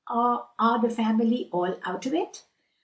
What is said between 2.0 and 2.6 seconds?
of it?"